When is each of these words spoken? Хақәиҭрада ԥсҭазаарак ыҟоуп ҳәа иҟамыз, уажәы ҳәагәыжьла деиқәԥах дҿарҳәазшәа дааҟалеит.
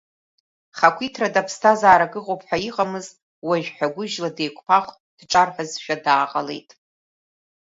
Хақәиҭрада 0.77 1.47
ԥсҭазаарак 1.47 2.13
ыҟоуп 2.19 2.41
ҳәа 2.47 2.57
иҟамыз, 2.69 3.07
уажәы 3.47 3.71
ҳәагәыжьла 3.75 4.29
деиқәԥах 4.35 4.85
дҿарҳәазшәа 5.17 5.95
дааҟалеит. 6.03 6.69